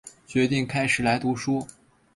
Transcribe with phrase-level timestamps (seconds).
[0.25, 1.67] 决定开始来读书